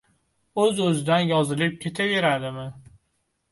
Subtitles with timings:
[0.63, 2.67] O’z-o’zidan yozilib ketaveradimi?